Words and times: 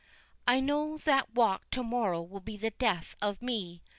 "I 0.47 0.61
know 0.61 0.97
that 0.97 1.35
walk 1.35 1.69
to 1.69 1.83
morrow 1.83 2.23
will 2.23 2.39
be 2.39 2.57
the 2.57 2.71
death 2.71 3.15
of 3.21 3.39
me. 3.43 3.83